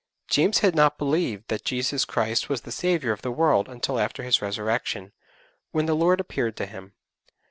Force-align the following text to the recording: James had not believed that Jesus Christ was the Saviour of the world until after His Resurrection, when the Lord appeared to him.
James 0.27 0.61
had 0.61 0.73
not 0.73 0.97
believed 0.97 1.47
that 1.47 1.63
Jesus 1.63 2.05
Christ 2.05 2.49
was 2.49 2.61
the 2.61 2.71
Saviour 2.71 3.13
of 3.13 3.21
the 3.21 3.29
world 3.29 3.69
until 3.69 3.99
after 3.99 4.23
His 4.23 4.41
Resurrection, 4.41 5.11
when 5.73 5.85
the 5.85 5.93
Lord 5.93 6.19
appeared 6.19 6.57
to 6.57 6.65
him. 6.65 6.93